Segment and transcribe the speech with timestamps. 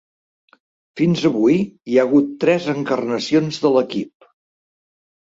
[1.01, 1.57] Fins avui,
[1.91, 4.27] hi ha hagut tres encarnacions de l'equip.